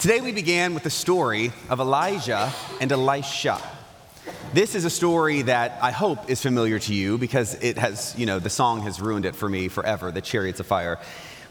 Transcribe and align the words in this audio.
Today 0.00 0.22
we 0.22 0.32
began 0.32 0.72
with 0.72 0.82
the 0.82 0.88
story 0.88 1.52
of 1.68 1.78
Elijah 1.78 2.50
and 2.80 2.90
Elisha. 2.90 3.60
This 4.54 4.74
is 4.74 4.86
a 4.86 4.90
story 4.90 5.42
that 5.42 5.78
I 5.82 5.90
hope 5.90 6.30
is 6.30 6.40
familiar 6.40 6.78
to 6.78 6.94
you 6.94 7.18
because 7.18 7.52
it 7.62 7.76
has, 7.76 8.14
you 8.16 8.24
know, 8.24 8.38
the 8.38 8.48
song 8.48 8.80
has 8.80 8.98
ruined 8.98 9.26
it 9.26 9.36
for 9.36 9.46
me 9.46 9.68
forever, 9.68 10.10
the 10.10 10.22
Chariots 10.22 10.58
of 10.58 10.64
Fire. 10.64 10.98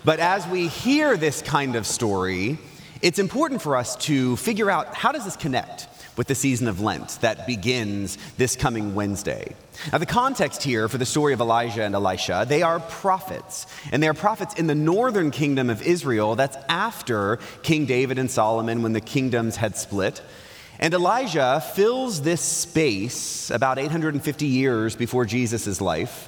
But 0.04 0.18
as 0.18 0.48
we 0.48 0.68
hear 0.68 1.16
this 1.16 1.44
kind 1.44 1.76
of 1.76 1.86
story, 1.86 2.58
it's 3.02 3.20
important 3.20 3.62
for 3.62 3.76
us 3.76 3.96
to 3.98 4.36
figure 4.38 4.70
out 4.70 4.94
how 4.94 5.12
does 5.12 5.26
this 5.26 5.36
connect 5.38 5.88
with 6.18 6.28
the 6.28 6.36
season 6.36 6.68
of 6.68 6.82
Lent 6.82 7.18
that 7.22 7.48
begins 7.48 8.18
this 8.38 8.58
coming 8.58 8.94
Wednesday. 8.94 9.56
Now, 9.92 10.00
the 10.00 10.06
context 10.06 10.64
here 10.64 10.90
for 10.90 10.98
the 10.98 11.06
story 11.06 11.32
of 11.32 11.40
Elijah 11.40 11.84
and 11.84 11.96
Elisha, 11.96 12.46
they 12.48 12.62
are 12.62 12.82
prophets, 12.82 13.66
and 13.94 14.04
they 14.04 14.10
are 14.10 14.14
prophets 14.14 14.56
in 14.56 14.68
the 14.68 14.76
northern 14.76 15.32
kingdom 15.32 15.70
of 15.70 15.82
Israel. 15.82 16.36
That's 16.36 16.58
after 16.68 17.40
King 17.64 17.86
David 17.86 18.20
and 18.20 18.30
Solomon 18.30 18.84
when 18.84 18.92
the 18.92 19.00
kingdoms 19.00 19.56
had 19.56 19.78
split. 19.78 20.22
And 20.78 20.94
Elijah 20.94 21.64
fills 21.74 22.22
this 22.22 22.42
space 22.42 23.50
about 23.50 23.80
850 23.80 24.46
years 24.46 24.98
before 24.98 25.24
Jesus' 25.24 25.80
life 25.80 26.28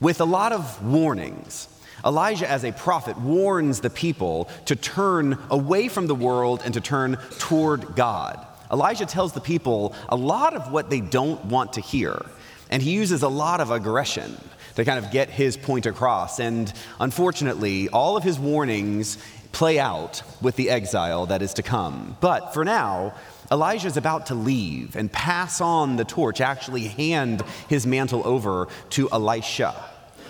with 0.00 0.20
a 0.22 0.24
lot 0.24 0.52
of 0.52 0.82
warnings. 0.82 1.68
Elijah, 2.04 2.48
as 2.48 2.64
a 2.64 2.72
prophet, 2.72 3.18
warns 3.18 3.80
the 3.80 3.90
people 3.90 4.48
to 4.66 4.76
turn 4.76 5.38
away 5.50 5.88
from 5.88 6.06
the 6.06 6.14
world 6.14 6.62
and 6.64 6.74
to 6.74 6.80
turn 6.80 7.18
toward 7.38 7.96
God. 7.96 8.44
Elijah 8.70 9.06
tells 9.06 9.32
the 9.32 9.40
people 9.40 9.94
a 10.08 10.16
lot 10.16 10.54
of 10.54 10.72
what 10.72 10.90
they 10.90 11.00
don't 11.00 11.44
want 11.46 11.74
to 11.74 11.80
hear, 11.80 12.26
and 12.70 12.82
he 12.82 12.92
uses 12.92 13.22
a 13.22 13.28
lot 13.28 13.60
of 13.60 13.70
aggression 13.70 14.36
to 14.74 14.84
kind 14.84 15.02
of 15.02 15.10
get 15.10 15.30
his 15.30 15.56
point 15.56 15.86
across. 15.86 16.38
And 16.38 16.72
unfortunately, 17.00 17.88
all 17.88 18.16
of 18.16 18.24
his 18.24 18.38
warnings 18.38 19.18
play 19.52 19.78
out 19.78 20.22
with 20.42 20.56
the 20.56 20.68
exile 20.68 21.26
that 21.26 21.40
is 21.40 21.54
to 21.54 21.62
come. 21.62 22.16
But 22.20 22.52
for 22.52 22.64
now, 22.64 23.14
Elijah 23.50 23.86
is 23.86 23.96
about 23.96 24.26
to 24.26 24.34
leave 24.34 24.96
and 24.96 25.10
pass 25.10 25.60
on 25.62 25.96
the 25.96 26.04
torch, 26.04 26.40
actually 26.42 26.88
hand 26.88 27.42
his 27.68 27.86
mantle 27.86 28.26
over 28.26 28.68
to 28.90 29.08
Elisha, 29.10 29.74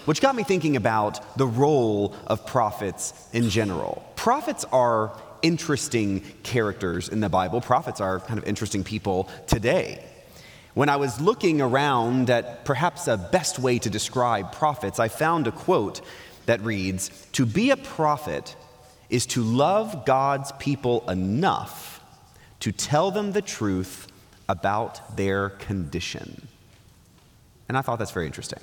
which 0.07 0.21
got 0.21 0.35
me 0.35 0.43
thinking 0.43 0.77
about 0.77 1.37
the 1.37 1.47
role 1.47 2.15
of 2.27 2.47
prophets 2.47 3.29
in 3.33 3.51
general. 3.51 4.03
Prophets 4.17 4.65
are 4.73 5.13
interesting 5.43 6.21
characters 6.43 7.09
in 7.09 7.21
the 7.21 7.29
Bible. 7.29 7.61
Prophets 7.61 8.01
are 8.01 8.21
kind 8.21 8.39
of 8.39 8.47
interesting 8.47 8.83
people 8.83 9.29
today. 9.47 10.03
When 10.75 10.89
I 10.89 10.97
was 10.97 11.21
looking 11.21 11.61
around 11.61 12.31
at 12.31 12.65
perhaps 12.65 13.09
a 13.09 13.17
best 13.17 13.59
way 13.59 13.79
to 13.79 13.91
describe 13.91 14.53
prophets, 14.53 14.99
I 14.99 15.09
found 15.09 15.47
a 15.47 15.53
quote 15.53 16.01
that 16.47 16.61
reads 16.63 17.11
To 17.33 17.47
be 17.47 17.71
a 17.71 17.77
prophet 17.77 18.57
is 19.09 19.27
to 19.27 19.43
love 19.43 20.05
God's 20.05 20.53
people 20.53 21.09
enough 21.09 22.01
to 22.61 22.73
tell 22.73 23.11
them 23.11 23.33
the 23.33 23.43
truth 23.43 24.09
about 24.49 25.17
their 25.17 25.51
condition. 25.51 26.49
And 27.69 27.77
I 27.77 27.83
thought 27.83 27.99
that's 27.99 28.13
very 28.13 28.27
interesting. 28.27 28.61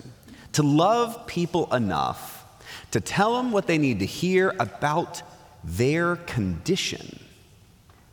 To 0.53 0.63
love 0.63 1.27
people 1.27 1.73
enough 1.73 2.45
to 2.91 3.01
tell 3.01 3.37
them 3.37 3.51
what 3.51 3.67
they 3.67 3.77
need 3.77 3.99
to 3.99 4.05
hear 4.05 4.53
about 4.59 5.23
their 5.63 6.15
condition. 6.15 7.19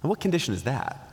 And 0.03 0.09
what 0.09 0.21
condition 0.21 0.55
is 0.55 0.63
that? 0.63 1.07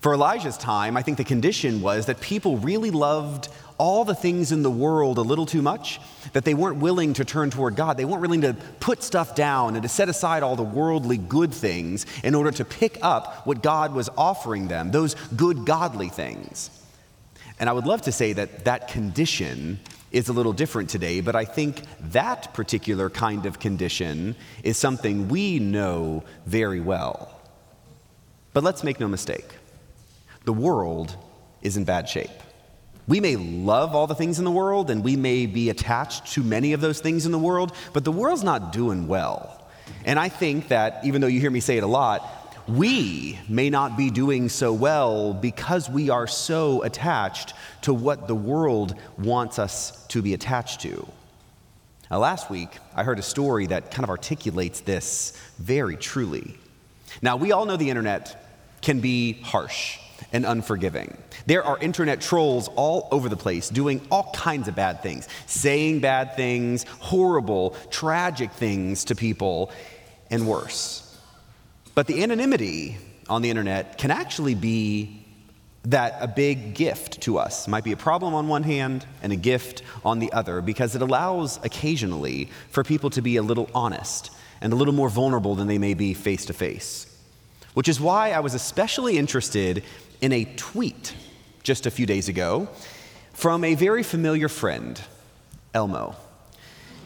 For 0.00 0.14
Elijah's 0.14 0.56
time, 0.56 0.96
I 0.96 1.02
think 1.02 1.18
the 1.18 1.24
condition 1.24 1.82
was 1.82 2.06
that 2.06 2.20
people 2.20 2.56
really 2.56 2.90
loved 2.90 3.48
all 3.76 4.04
the 4.04 4.14
things 4.14 4.50
in 4.50 4.62
the 4.62 4.70
world 4.70 5.18
a 5.18 5.22
little 5.22 5.44
too 5.44 5.60
much, 5.60 6.00
that 6.32 6.44
they 6.46 6.54
weren't 6.54 6.78
willing 6.78 7.12
to 7.14 7.24
turn 7.24 7.50
toward 7.50 7.76
God. 7.76 7.98
They 7.98 8.06
weren't 8.06 8.22
willing 8.22 8.40
to 8.42 8.54
put 8.80 9.02
stuff 9.02 9.34
down 9.34 9.74
and 9.74 9.82
to 9.82 9.88
set 9.88 10.08
aside 10.08 10.42
all 10.42 10.56
the 10.56 10.62
worldly 10.62 11.18
good 11.18 11.52
things 11.52 12.06
in 12.24 12.34
order 12.34 12.50
to 12.52 12.64
pick 12.64 12.98
up 13.02 13.46
what 13.46 13.62
God 13.62 13.92
was 13.92 14.08
offering 14.16 14.68
them, 14.68 14.90
those 14.90 15.14
good, 15.36 15.66
godly 15.66 16.08
things. 16.08 16.70
And 17.58 17.68
I 17.68 17.72
would 17.74 17.86
love 17.86 18.02
to 18.02 18.12
say 18.12 18.32
that 18.32 18.64
that 18.64 18.88
condition 18.88 19.80
is 20.10 20.28
a 20.28 20.32
little 20.32 20.52
different 20.52 20.90
today, 20.90 21.20
but 21.20 21.36
I 21.36 21.44
think 21.44 21.82
that 22.10 22.52
particular 22.52 23.10
kind 23.10 23.46
of 23.46 23.58
condition 23.58 24.34
is 24.62 24.76
something 24.76 25.28
we 25.28 25.58
know 25.58 26.24
very 26.46 26.80
well. 26.80 27.40
But 28.52 28.64
let's 28.64 28.82
make 28.82 29.00
no 29.00 29.08
mistake 29.08 29.46
the 30.44 30.52
world 30.52 31.16
is 31.62 31.76
in 31.76 31.84
bad 31.84 32.08
shape. 32.08 32.30
We 33.06 33.20
may 33.20 33.36
love 33.36 33.94
all 33.94 34.06
the 34.06 34.14
things 34.14 34.38
in 34.38 34.44
the 34.44 34.50
world 34.50 34.90
and 34.90 35.04
we 35.04 35.16
may 35.16 35.46
be 35.46 35.68
attached 35.68 36.32
to 36.32 36.42
many 36.42 36.72
of 36.72 36.80
those 36.80 37.00
things 37.00 37.26
in 37.26 37.32
the 37.32 37.38
world, 37.38 37.72
but 37.92 38.04
the 38.04 38.12
world's 38.12 38.44
not 38.44 38.72
doing 38.72 39.06
well. 39.06 39.68
And 40.04 40.18
I 40.18 40.28
think 40.28 40.68
that, 40.68 41.04
even 41.04 41.20
though 41.20 41.26
you 41.26 41.40
hear 41.40 41.50
me 41.50 41.60
say 41.60 41.76
it 41.76 41.82
a 41.82 41.88
lot, 41.88 42.39
we 42.76 43.38
may 43.48 43.70
not 43.70 43.96
be 43.96 44.10
doing 44.10 44.48
so 44.48 44.72
well 44.72 45.34
because 45.34 45.88
we 45.90 46.10
are 46.10 46.26
so 46.26 46.82
attached 46.82 47.54
to 47.82 47.92
what 47.92 48.28
the 48.28 48.34
world 48.34 48.94
wants 49.18 49.58
us 49.58 50.06
to 50.08 50.22
be 50.22 50.34
attached 50.34 50.80
to. 50.82 51.08
Now, 52.10 52.18
last 52.18 52.50
week, 52.50 52.70
I 52.94 53.04
heard 53.04 53.18
a 53.18 53.22
story 53.22 53.66
that 53.66 53.90
kind 53.90 54.04
of 54.04 54.10
articulates 54.10 54.80
this 54.80 55.32
very 55.58 55.96
truly. 55.96 56.56
Now, 57.22 57.36
we 57.36 57.52
all 57.52 57.66
know 57.66 57.76
the 57.76 57.90
internet 57.90 58.46
can 58.82 59.00
be 59.00 59.34
harsh 59.42 59.98
and 60.32 60.44
unforgiving. 60.44 61.16
There 61.46 61.64
are 61.64 61.78
internet 61.78 62.20
trolls 62.20 62.68
all 62.76 63.08
over 63.10 63.28
the 63.28 63.36
place 63.36 63.68
doing 63.68 64.00
all 64.10 64.30
kinds 64.34 64.68
of 64.68 64.76
bad 64.76 65.02
things, 65.02 65.28
saying 65.46 66.00
bad 66.00 66.36
things, 66.36 66.84
horrible, 67.00 67.76
tragic 67.90 68.52
things 68.52 69.04
to 69.06 69.14
people, 69.14 69.70
and 70.30 70.46
worse. 70.46 71.09
But 71.94 72.06
the 72.06 72.22
anonymity 72.22 72.96
on 73.28 73.42
the 73.42 73.50
internet 73.50 73.98
can 73.98 74.10
actually 74.10 74.54
be 74.54 75.20
that 75.84 76.18
a 76.20 76.28
big 76.28 76.74
gift 76.74 77.22
to 77.22 77.38
us 77.38 77.66
it 77.66 77.70
might 77.70 77.84
be 77.84 77.92
a 77.92 77.96
problem 77.96 78.34
on 78.34 78.48
one 78.48 78.62
hand 78.62 79.06
and 79.22 79.32
a 79.32 79.36
gift 79.36 79.82
on 80.04 80.18
the 80.18 80.30
other 80.32 80.60
because 80.60 80.94
it 80.94 81.00
allows 81.00 81.58
occasionally 81.64 82.50
for 82.68 82.84
people 82.84 83.08
to 83.10 83.22
be 83.22 83.36
a 83.36 83.42
little 83.42 83.70
honest 83.74 84.30
and 84.60 84.72
a 84.72 84.76
little 84.76 84.92
more 84.92 85.08
vulnerable 85.08 85.54
than 85.54 85.68
they 85.68 85.78
may 85.78 85.94
be 85.94 86.12
face 86.12 86.44
to 86.46 86.52
face. 86.52 87.06
Which 87.72 87.88
is 87.88 88.00
why 88.00 88.32
I 88.32 88.40
was 88.40 88.54
especially 88.54 89.16
interested 89.16 89.82
in 90.20 90.32
a 90.32 90.44
tweet 90.56 91.14
just 91.62 91.86
a 91.86 91.90
few 91.90 92.04
days 92.04 92.28
ago 92.28 92.68
from 93.32 93.64
a 93.64 93.74
very 93.74 94.02
familiar 94.02 94.48
friend, 94.48 95.00
Elmo. 95.72 96.14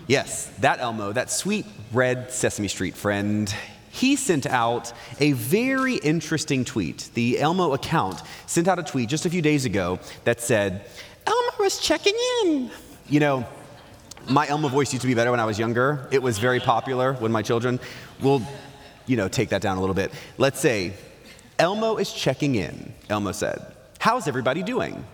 Yes, 0.09 0.47
that 0.59 0.81
Elmo, 0.81 1.12
that 1.12 1.31
sweet 1.31 1.66
red 1.93 2.33
Sesame 2.33 2.69
Street 2.69 2.97
friend 2.97 3.55
he 3.94 4.16
sent 4.16 4.44
out 4.44 4.93
a 5.21 5.32
very 5.32 5.94
interesting 5.94 6.65
tweet. 6.65 7.10
The 7.15 7.38
Elmo 7.38 7.75
account 7.75 8.21
sent 8.47 8.66
out 8.66 8.81
a 8.81 8.82
tweet 8.82 9.09
just 9.09 9.25
a 9.25 9.31
few 9.31 9.41
days 9.41 9.66
ago 9.66 10.00
that 10.25 10.41
said, 10.41 10.84
Elmo 11.25 11.65
is 11.65 11.78
checking 11.78 12.15
in. 12.43 12.72
You 13.09 13.21
know, 13.21 13.47
my 14.28 14.49
Elmo 14.49 14.66
voice 14.66 14.93
used 14.93 15.03
to 15.03 15.06
be 15.06 15.15
better 15.15 15.31
when 15.31 15.38
I 15.38 15.44
was 15.44 15.60
younger. 15.60 16.09
It 16.10 16.21
was 16.21 16.41
very 16.41 16.59
popular 16.59 17.12
when 17.12 17.31
my 17.31 17.43
children 17.43 17.78
will, 18.21 18.43
you 19.06 19.16
know, 19.16 19.28
take 19.28 19.50
that 19.50 19.62
down 19.62 19.77
a 19.77 19.81
little 19.81 19.94
bit. 19.94 20.10
Let's 20.38 20.59
say, 20.59 20.94
Elmo 21.60 21.99
is 21.99 22.12
checking 22.12 22.56
in, 22.56 22.93
Elmo 23.09 23.31
said. 23.31 23.65
How's 24.00 24.27
everybody 24.27 24.65
doing? 24.65 25.04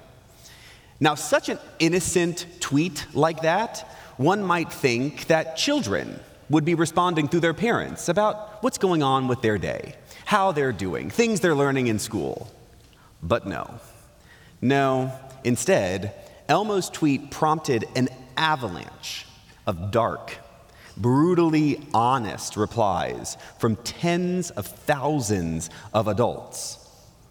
Now, 1.00 1.16
such 1.16 1.50
an 1.50 1.58
innocent 1.78 2.46
tweet 2.60 3.04
like 3.12 3.42
that, 3.42 3.86
one 4.16 4.42
might 4.42 4.72
think 4.72 5.26
that 5.26 5.58
children 5.58 6.18
would 6.50 6.64
be 6.64 6.74
responding 6.74 7.28
through 7.28 7.40
their 7.40 7.54
parents 7.54 8.08
about 8.08 8.62
what's 8.62 8.76
going 8.76 9.02
on 9.02 9.28
with 9.28 9.40
their 9.40 9.56
day, 9.56 9.94
how 10.26 10.52
they're 10.52 10.72
doing, 10.72 11.08
things 11.08 11.40
they're 11.40 11.54
learning 11.54 11.86
in 11.86 11.98
school. 11.98 12.52
But 13.22 13.46
no. 13.46 13.80
No, 14.60 15.12
instead, 15.44 16.12
Elmo's 16.48 16.90
tweet 16.90 17.30
prompted 17.30 17.86
an 17.94 18.08
avalanche 18.36 19.26
of 19.66 19.90
dark, 19.90 20.36
brutally 20.96 21.80
honest 21.94 22.56
replies 22.56 23.38
from 23.58 23.76
tens 23.76 24.50
of 24.50 24.66
thousands 24.66 25.70
of 25.94 26.08
adults. 26.08 26.78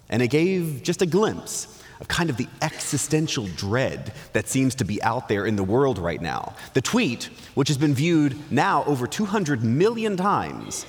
And 0.10 0.22
it 0.24 0.30
gave 0.30 0.82
just 0.82 1.02
a 1.02 1.06
glimpse 1.06 1.79
of 2.00 2.08
kind 2.08 2.30
of 2.30 2.38
the 2.38 2.48
existential 2.62 3.48
dread 3.56 4.14
that 4.34 4.48
seems 4.48 4.76
to 4.76 4.86
be 4.86 5.02
out 5.04 5.28
there 5.28 5.46
in 5.46 5.56
the 5.56 5.64
world 5.64 5.98
right 5.98 6.22
now. 6.22 6.54
The 6.74 6.82
tweet, 6.82 7.30
which 7.56 7.68
has 7.68 7.78
been 7.78 7.94
viewed 7.94 8.38
now 8.52 8.84
over 8.86 9.06
200 9.06 9.64
million 9.64 10.16
times, 10.16 10.86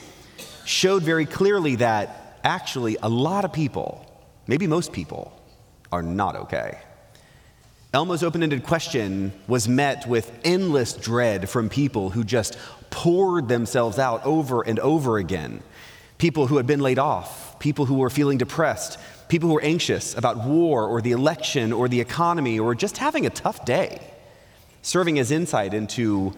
showed 0.64 1.02
very 1.02 1.26
clearly 1.26 1.76
that 1.76 2.40
actually 2.44 2.96
a 3.02 3.08
lot 3.08 3.44
of 3.44 3.52
people, 3.52 4.06
maybe 4.46 4.66
most 4.66 4.92
people, 4.92 5.32
are 5.90 6.02
not 6.02 6.36
okay. 6.36 6.78
Elmo's 7.92 8.22
open 8.22 8.44
ended 8.44 8.62
question 8.62 9.32
was 9.48 9.66
met 9.66 10.06
with 10.06 10.30
endless 10.44 10.92
dread 10.92 11.48
from 11.48 11.68
people 11.68 12.10
who 12.10 12.22
just 12.22 12.56
poured 12.90 13.48
themselves 13.48 13.98
out 13.98 14.24
over 14.24 14.62
and 14.62 14.78
over 14.78 15.18
again. 15.18 15.60
People 16.18 16.46
who 16.46 16.56
had 16.56 16.68
been 16.68 16.80
laid 16.80 17.00
off, 17.00 17.58
people 17.58 17.86
who 17.86 17.96
were 17.96 18.10
feeling 18.10 18.38
depressed, 18.38 18.98
people 19.30 19.48
who 19.48 19.56
are 19.56 19.62
anxious 19.62 20.14
about 20.16 20.44
war 20.44 20.86
or 20.86 21.00
the 21.00 21.12
election 21.12 21.72
or 21.72 21.88
the 21.88 22.00
economy 22.00 22.58
or 22.58 22.74
just 22.74 22.98
having 22.98 23.24
a 23.24 23.30
tough 23.30 23.64
day, 23.64 24.00
serving 24.82 25.18
as 25.20 25.30
insight 25.30 25.72
into 25.72 26.34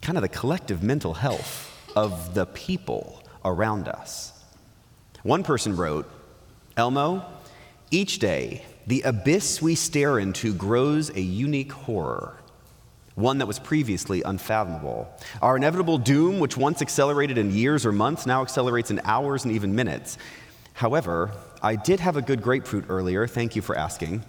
kind 0.00 0.16
of 0.16 0.22
the 0.22 0.28
collective 0.28 0.80
mental 0.82 1.14
health 1.14 1.66
of 1.96 2.34
the 2.34 2.46
people 2.46 3.22
around 3.44 3.88
us. 3.88 4.32
One 5.24 5.42
person 5.42 5.76
wrote, 5.76 6.08
Elmo, 6.76 7.26
each 7.90 8.20
day 8.20 8.64
the 8.86 9.02
abyss 9.02 9.60
we 9.60 9.74
stare 9.74 10.20
into 10.20 10.54
grows 10.54 11.10
a 11.10 11.20
unique 11.20 11.72
horror, 11.72 12.38
one 13.16 13.38
that 13.38 13.46
was 13.46 13.58
previously 13.58 14.22
unfathomable. 14.22 15.08
Our 15.42 15.56
inevitable 15.56 15.98
doom, 15.98 16.38
which 16.38 16.56
once 16.56 16.82
accelerated 16.82 17.36
in 17.36 17.52
years 17.52 17.84
or 17.84 17.90
months, 17.90 18.26
now 18.26 18.42
accelerates 18.42 18.92
in 18.92 19.00
hours 19.02 19.44
and 19.44 19.52
even 19.52 19.74
minutes. 19.74 20.18
However, 20.74 21.32
I 21.60 21.74
did 21.76 22.00
have 22.00 22.16
a 22.16 22.22
good 22.22 22.42
grapefruit 22.42 22.84
earlier. 22.88 23.26
Thank 23.26 23.56
you 23.56 23.62
for 23.62 23.76
asking. 23.76 24.24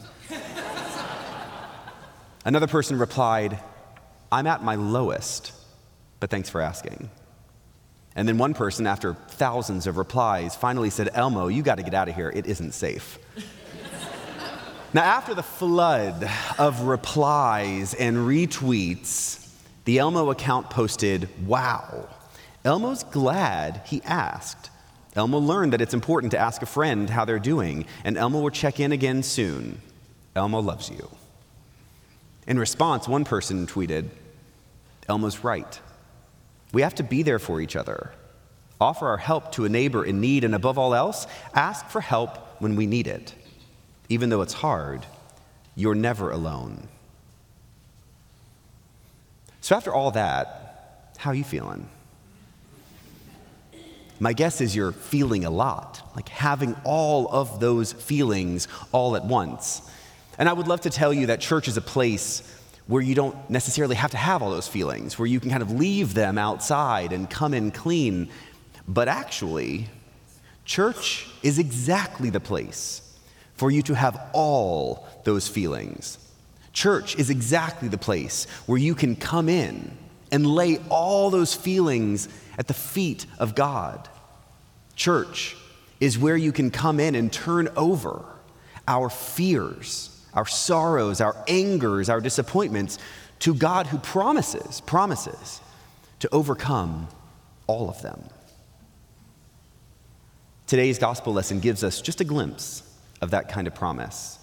Another 2.45 2.67
person 2.67 2.97
replied, 2.97 3.59
I'm 4.31 4.47
at 4.47 4.63
my 4.63 4.75
lowest, 4.75 5.51
but 6.19 6.29
thanks 6.29 6.49
for 6.49 6.61
asking. 6.61 7.09
And 8.15 8.27
then 8.27 8.37
one 8.37 8.53
person, 8.53 8.87
after 8.87 9.13
thousands 9.13 9.85
of 9.85 9.97
replies, 9.97 10.55
finally 10.55 10.89
said, 10.89 11.09
Elmo, 11.13 11.47
you 11.47 11.61
got 11.61 11.75
to 11.75 11.83
get 11.83 11.93
out 11.93 12.09
of 12.09 12.15
here. 12.15 12.29
It 12.29 12.47
isn't 12.47 12.73
safe. 12.73 13.19
now, 14.93 15.03
after 15.03 15.35
the 15.35 15.43
flood 15.43 16.27
of 16.57 16.81
replies 16.81 17.93
and 17.93 18.17
retweets, 18.17 19.53
the 19.85 19.99
Elmo 19.99 20.31
account 20.31 20.69
posted, 20.69 21.29
Wow, 21.45 22.09
Elmo's 22.65 23.03
glad 23.03 23.83
he 23.85 24.01
asked. 24.03 24.71
Elmo 25.15 25.39
learned 25.39 25.73
that 25.73 25.81
it's 25.81 25.93
important 25.93 26.31
to 26.31 26.37
ask 26.37 26.61
a 26.61 26.67
friend 26.67 27.09
how 27.09 27.25
they're 27.25 27.39
doing, 27.39 27.85
and 28.03 28.17
Elmo 28.17 28.41
will 28.41 28.51
check 28.51 28.79
in 28.79 28.91
again 28.91 29.23
soon. 29.23 29.81
Elmo 30.35 30.59
loves 30.59 30.89
you. 30.89 31.09
In 32.47 32.59
response, 32.59 33.07
one 33.07 33.25
person 33.25 33.67
tweeted, 33.67 34.09
Elmo's 35.07 35.43
right. 35.43 35.79
We 36.71 36.83
have 36.83 36.95
to 36.95 37.03
be 37.03 37.23
there 37.23 37.39
for 37.39 37.59
each 37.59 37.75
other, 37.75 38.11
offer 38.79 39.07
our 39.07 39.17
help 39.17 39.51
to 39.53 39.65
a 39.65 39.69
neighbor 39.69 40.05
in 40.05 40.21
need, 40.21 40.43
and 40.43 40.53
above 40.53 40.77
all 40.77 40.93
else, 40.93 41.25
ask 41.53 41.87
for 41.87 42.01
help 42.01 42.61
when 42.61 42.75
we 42.75 42.85
need 42.85 43.07
it. 43.07 43.33
Even 44.09 44.29
though 44.29 44.41
it's 44.41 44.53
hard, 44.53 45.05
you're 45.75 45.95
never 45.95 46.31
alone. 46.31 46.87
So, 49.61 49.75
after 49.75 49.93
all 49.93 50.11
that, 50.11 51.13
how 51.17 51.31
are 51.31 51.35
you 51.35 51.43
feeling? 51.43 51.89
My 54.19 54.33
guess 54.33 54.59
is 54.59 54.75
you're 54.75 54.91
feeling 54.91 55.45
a 55.45 55.49
lot, 55.49 56.01
like 56.15 56.27
having 56.27 56.75
all 56.83 57.29
of 57.29 57.59
those 57.59 57.93
feelings 57.93 58.67
all 58.91 59.15
at 59.15 59.23
once. 59.23 59.81
And 60.37 60.49
I 60.49 60.53
would 60.53 60.67
love 60.67 60.81
to 60.81 60.89
tell 60.89 61.13
you 61.13 61.27
that 61.27 61.39
church 61.39 61.67
is 61.67 61.77
a 61.77 61.81
place 61.81 62.43
where 62.87 63.01
you 63.01 63.15
don't 63.15 63.49
necessarily 63.49 63.95
have 63.95 64.11
to 64.11 64.17
have 64.17 64.41
all 64.41 64.49
those 64.49 64.67
feelings, 64.67 65.17
where 65.17 65.27
you 65.27 65.39
can 65.39 65.49
kind 65.49 65.61
of 65.61 65.71
leave 65.71 66.13
them 66.13 66.37
outside 66.37 67.13
and 67.13 67.29
come 67.29 67.53
in 67.53 67.71
clean. 67.71 68.29
But 68.87 69.07
actually, 69.07 69.87
church 70.65 71.27
is 71.43 71.59
exactly 71.59 72.29
the 72.29 72.39
place 72.39 73.01
for 73.55 73.71
you 73.71 73.81
to 73.83 73.93
have 73.93 74.19
all 74.33 75.07
those 75.23 75.47
feelings. 75.47 76.17
Church 76.73 77.15
is 77.17 77.29
exactly 77.29 77.87
the 77.87 77.97
place 77.97 78.45
where 78.65 78.77
you 78.77 78.95
can 78.95 79.15
come 79.15 79.49
in 79.49 79.97
and 80.31 80.45
lay 80.45 80.77
all 80.89 81.29
those 81.29 81.53
feelings 81.53 82.29
at 82.57 82.67
the 82.67 82.73
feet 82.73 83.25
of 83.37 83.55
God. 83.55 84.07
Church 84.95 85.55
is 85.99 86.17
where 86.17 86.37
you 86.37 86.51
can 86.51 86.71
come 86.71 86.99
in 86.99 87.15
and 87.15 87.31
turn 87.31 87.69
over 87.75 88.23
our 88.87 89.09
fears, 89.09 90.25
our 90.33 90.45
sorrows, 90.45 91.21
our 91.21 91.35
angers, 91.47 92.09
our 92.09 92.21
disappointments 92.21 92.97
to 93.39 93.53
God 93.53 93.87
who 93.87 93.97
promises, 93.97 94.81
promises 94.81 95.61
to 96.19 96.29
overcome 96.33 97.07
all 97.67 97.89
of 97.89 98.01
them. 98.01 98.23
Today's 100.67 100.99
gospel 100.99 101.33
lesson 101.33 101.59
gives 101.59 101.83
us 101.83 102.01
just 102.01 102.21
a 102.21 102.23
glimpse 102.23 102.83
of 103.21 103.31
that 103.31 103.49
kind 103.49 103.67
of 103.67 103.75
promise. 103.75 104.38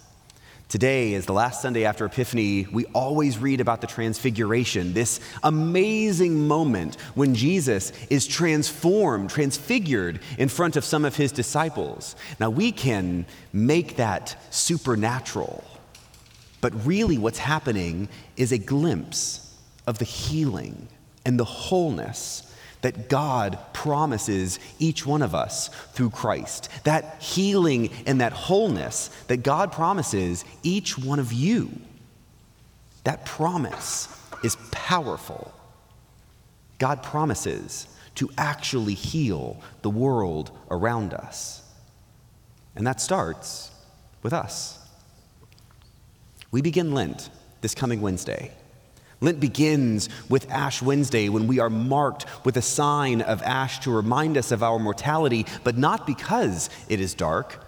Today 0.69 1.13
is 1.13 1.25
the 1.25 1.33
last 1.33 1.61
Sunday 1.61 1.85
after 1.85 2.05
Epiphany. 2.05 2.67
We 2.69 2.83
always 2.87 3.37
read 3.37 3.61
about 3.61 3.79
the 3.79 3.87
Transfiguration, 3.87 4.91
this 4.91 5.21
amazing 5.41 6.45
moment 6.45 6.95
when 7.15 7.35
Jesus 7.35 7.93
is 8.09 8.27
transformed, 8.27 9.29
transfigured 9.29 10.19
in 10.37 10.49
front 10.49 10.75
of 10.75 10.83
some 10.83 11.05
of 11.05 11.15
his 11.15 11.31
disciples. 11.31 12.17
Now, 12.37 12.49
we 12.49 12.73
can 12.73 13.25
make 13.53 13.95
that 13.95 14.35
supernatural, 14.49 15.63
but 16.59 16.85
really 16.85 17.17
what's 17.17 17.39
happening 17.39 18.09
is 18.35 18.51
a 18.51 18.57
glimpse 18.57 19.55
of 19.87 19.99
the 19.99 20.05
healing 20.05 20.89
and 21.25 21.39
the 21.39 21.45
wholeness 21.45 22.46
that 22.87 23.09
God 23.09 23.59
promises 23.73 24.59
each 24.79 25.05
one 25.05 25.21
of 25.21 25.35
us 25.35 25.67
through 25.91 26.09
Christ. 26.09 26.69
That 26.85 27.21
healing 27.21 27.89
and 28.05 28.21
that 28.21 28.31
wholeness 28.31 29.09
that 29.27 29.43
God 29.43 29.73
promises 29.73 30.45
each 30.63 30.97
one 30.97 31.19
of 31.19 31.33
you. 31.33 31.69
That 33.03 33.25
promise 33.25 34.07
is 34.41 34.55
powerful. 34.71 35.53
God 36.77 37.03
promises 37.03 37.89
to 38.15 38.29
actually 38.37 38.93
heal 38.93 39.61
the 39.81 39.89
world 39.89 40.57
around 40.71 41.13
us. 41.13 41.61
And 42.73 42.87
that 42.87 43.01
starts 43.01 43.69
with 44.23 44.31
us. 44.31 44.79
We 46.51 46.61
begin 46.61 46.93
Lent 46.93 47.31
this 47.59 47.75
coming 47.75 47.99
Wednesday. 47.99 48.53
Lent 49.19 49.39
begins 49.39 50.09
with 50.29 50.49
Ash 50.51 50.81
Wednesday 50.81 51.27
when 51.29 51.47
we 51.47 51.59
are 51.59 51.69
marked 51.69 52.25
with 52.45 52.55
a 52.57 52.61
sign 52.61 53.21
of 53.21 53.41
ash 53.41 53.79
to 53.79 53.91
remind 53.91 54.37
us 54.37 54.51
of 54.51 54.61
our 54.61 54.77
mortality, 54.77 55.45
but 55.63 55.77
not 55.77 56.05
because 56.05 56.69
it 56.87 56.99
is 56.99 57.13
dark, 57.15 57.65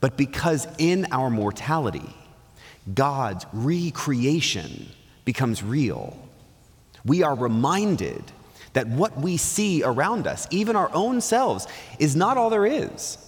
but 0.00 0.16
because 0.16 0.66
in 0.78 1.06
our 1.12 1.28
mortality, 1.28 2.14
God's 2.94 3.44
recreation 3.52 4.88
becomes 5.24 5.62
real. 5.62 6.16
We 7.04 7.22
are 7.22 7.34
reminded 7.34 8.22
that 8.72 8.86
what 8.88 9.18
we 9.18 9.36
see 9.36 9.82
around 9.82 10.26
us, 10.26 10.46
even 10.50 10.76
our 10.76 10.90
own 10.94 11.20
selves, 11.20 11.66
is 11.98 12.16
not 12.16 12.36
all 12.38 12.48
there 12.48 12.66
is. 12.66 13.18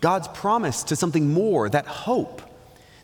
God's 0.00 0.28
promise 0.28 0.82
to 0.84 0.96
something 0.96 1.32
more, 1.32 1.68
that 1.68 1.86
hope, 1.86 2.40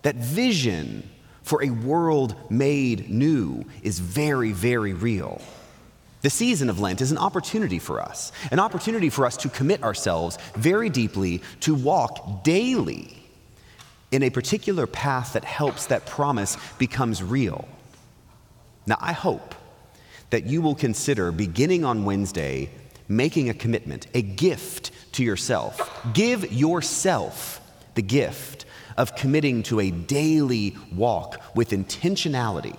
that 0.03 0.17
vision, 0.17 1.09
for 1.47 1.63
a 1.63 1.71
world 1.71 2.35
made 2.51 3.09
new 3.09 3.65
is 3.85 4.01
very, 4.01 4.51
very 4.51 4.93
real. 4.93 5.41
The 6.23 6.29
season 6.29 6.69
of 6.69 6.81
Lent 6.81 7.01
is 7.01 7.13
an 7.13 7.19
opportunity 7.19 7.79
for 7.79 8.01
us, 8.01 8.33
an 8.51 8.59
opportunity 8.59 9.11
for 9.11 9.25
us 9.25 9.37
to 9.39 9.49
commit 9.49 9.85
ourselves 9.85 10.39
very 10.57 10.91
deeply 10.91 11.41
to 11.61 11.77
walk 11.77 12.43
daily 12.43 13.17
in 14.11 14.25
a 14.25 14.31
particular 14.31 14.89
path 14.89 15.35
that 15.35 15.45
helps 15.45 15.87
that 15.87 16.05
promise 16.05 16.57
becomes 16.79 17.23
real. 17.23 17.69
Now, 18.85 18.99
I 19.01 19.13
hope 19.13 19.55
that 20.31 20.47
you 20.47 20.61
will 20.61 20.75
consider 20.75 21.31
beginning 21.31 21.85
on 21.85 22.05
Wednesday 22.05 22.71
making 23.07 23.51
a 23.51 23.55
commitment, 23.55 24.09
a 24.15 24.23
gift 24.23 24.91
to 25.13 25.23
yourself. 25.23 26.05
Give 26.13 26.53
yourself 26.53 27.61
the 27.95 28.03
gift 28.03 28.66
of 28.97 29.15
committing 29.15 29.63
to 29.65 29.81
a 29.81 29.91
daily 29.91 30.77
walk 30.95 31.41
with 31.55 31.71
intentionality, 31.71 32.79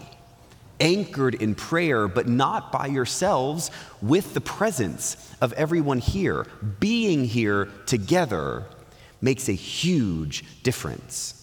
anchored 0.80 1.36
in 1.36 1.56
prayer, 1.56 2.08
but 2.08 2.28
not 2.28 2.72
by 2.72 2.88
yourselves, 2.88 3.72
with 4.02 4.34
the 4.34 4.42
presence 4.42 5.36
of 5.42 5.54
everyone 5.54 6.00
here. 6.00 6.46
Being 6.80 7.26
here 7.26 7.70
together 7.86 8.66
makes 9.22 9.50
a 9.50 9.54
huge 9.54 10.44
difference. 10.64 11.34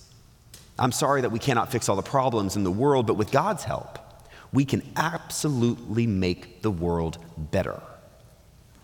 I'm 0.78 0.93
sorry 0.93 1.21
that 1.21 1.31
we 1.31 1.38
cannot 1.38 1.71
fix 1.71 1.88
all 1.88 1.97
the 1.97 2.02
problems 2.02 2.57
in 2.57 2.64
the 2.64 2.71
world, 2.71 3.07
but 3.07 3.14
with 3.14 3.31
God's 3.31 3.64
help, 3.64 3.99
we 4.52 4.64
can 4.64 4.83
absolutely 4.97 6.07
make 6.07 6.62
the 6.62 6.71
world 6.71 7.19
better. 7.37 7.81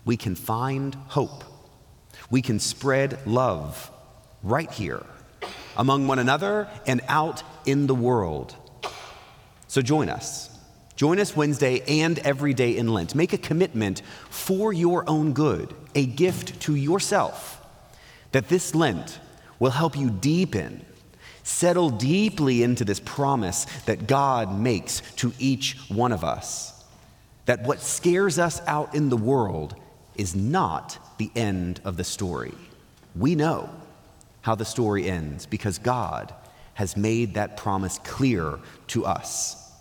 We 0.03 0.17
can 0.17 0.35
find 0.35 0.95
hope. 1.07 1.43
We 2.29 2.41
can 2.41 2.59
spread 2.59 3.25
love 3.25 3.91
right 4.43 4.71
here 4.71 5.05
among 5.77 6.07
one 6.07 6.19
another 6.19 6.67
and 6.85 7.01
out 7.07 7.43
in 7.65 7.87
the 7.87 7.95
world. 7.95 8.55
So 9.67 9.81
join 9.81 10.09
us. 10.09 10.49
Join 10.95 11.19
us 11.19 11.35
Wednesday 11.35 11.81
and 11.87 12.19
every 12.19 12.53
day 12.53 12.77
in 12.77 12.93
Lent. 12.93 13.15
Make 13.15 13.33
a 13.33 13.37
commitment 13.37 14.01
for 14.29 14.71
your 14.71 15.09
own 15.09 15.33
good, 15.33 15.73
a 15.95 16.05
gift 16.05 16.59
to 16.61 16.75
yourself, 16.75 17.65
that 18.33 18.49
this 18.49 18.75
Lent 18.75 19.19
will 19.57 19.71
help 19.71 19.97
you 19.97 20.09
deepen, 20.09 20.85
settle 21.43 21.89
deeply 21.89 22.61
into 22.61 22.85
this 22.85 22.99
promise 22.99 23.65
that 23.85 24.05
God 24.07 24.59
makes 24.59 25.01
to 25.15 25.33
each 25.39 25.77
one 25.89 26.11
of 26.11 26.23
us. 26.23 26.83
That 27.45 27.63
what 27.63 27.79
scares 27.79 28.37
us 28.37 28.61
out 28.67 28.93
in 28.93 29.09
the 29.09 29.17
world 29.17 29.75
is 30.15 30.35
not 30.35 30.99
the 31.17 31.31
end 31.35 31.81
of 31.83 31.97
the 31.97 32.03
story. 32.03 32.53
We 33.15 33.33
know 33.33 33.69
how 34.41 34.55
the 34.55 34.65
story 34.65 35.09
ends 35.09 35.45
because 35.45 35.77
God 35.77 36.33
has 36.73 36.97
made 36.97 37.35
that 37.35 37.57
promise 37.57 37.99
clear 37.99 38.59
to 38.87 39.05
us. 39.05 39.71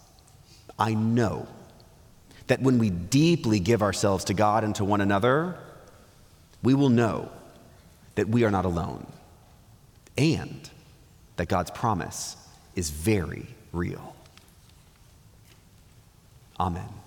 I 0.78 0.94
know 0.94 1.46
that 2.46 2.60
when 2.60 2.78
we 2.78 2.90
deeply 2.90 3.60
give 3.60 3.82
ourselves 3.82 4.24
to 4.24 4.34
God 4.34 4.64
and 4.64 4.74
to 4.76 4.84
one 4.84 5.00
another, 5.00 5.56
we 6.62 6.74
will 6.74 6.88
know 6.88 7.30
that 8.16 8.28
we 8.28 8.44
are 8.44 8.50
not 8.50 8.64
alone 8.64 9.06
and 10.18 10.68
that 11.36 11.48
God's 11.48 11.70
promise 11.70 12.36
is 12.74 12.90
very 12.90 13.46
real. 13.72 14.14
Amen. 16.58 16.99